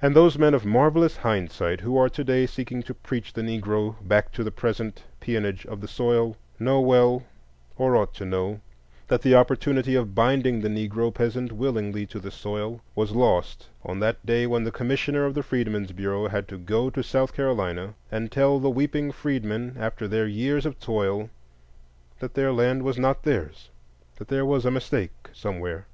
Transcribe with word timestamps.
And 0.00 0.14
those 0.14 0.38
men 0.38 0.54
of 0.54 0.64
marvellous 0.64 1.16
hindsight 1.16 1.80
who 1.80 1.96
are 1.96 2.08
today 2.08 2.46
seeking 2.46 2.84
to 2.84 2.94
preach 2.94 3.32
the 3.32 3.42
Negro 3.42 3.96
back 4.06 4.30
to 4.30 4.44
the 4.44 4.52
present 4.52 5.02
peonage 5.18 5.66
of 5.66 5.80
the 5.80 5.88
soil 5.88 6.36
know 6.60 6.80
well, 6.80 7.24
or 7.76 7.96
ought 7.96 8.14
to 8.14 8.24
know, 8.24 8.60
that 9.08 9.22
the 9.22 9.34
opportunity 9.34 9.96
of 9.96 10.14
binding 10.14 10.60
the 10.60 10.68
Negro 10.68 11.12
peasant 11.12 11.50
willingly 11.50 12.06
to 12.06 12.20
the 12.20 12.30
soil 12.30 12.80
was 12.94 13.10
lost 13.10 13.66
on 13.82 13.98
that 13.98 14.24
day 14.24 14.46
when 14.46 14.62
the 14.62 14.70
Commissioner 14.70 15.24
of 15.24 15.34
the 15.34 15.42
Freedmen's 15.42 15.90
Bureau 15.90 16.28
had 16.28 16.46
to 16.46 16.58
go 16.58 16.88
to 16.88 17.02
South 17.02 17.34
Carolina 17.34 17.94
and 18.08 18.30
tell 18.30 18.60
the 18.60 18.70
weeping 18.70 19.10
freedmen, 19.10 19.74
after 19.76 20.06
their 20.06 20.28
years 20.28 20.64
of 20.64 20.78
toil, 20.78 21.28
that 22.20 22.34
their 22.34 22.52
land 22.52 22.84
was 22.84 23.00
not 23.00 23.24
theirs, 23.24 23.68
that 24.18 24.28
there 24.28 24.46
was 24.46 24.64
a 24.64 24.70
mistake—somewhere. 24.70 25.88